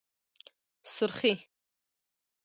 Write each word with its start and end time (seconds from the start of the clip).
💄سورخي 0.83 1.33